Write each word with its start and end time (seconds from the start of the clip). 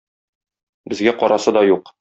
Безгә 0.95 1.15
карасы 1.23 1.57
да 1.59 1.67
юк. 1.73 1.87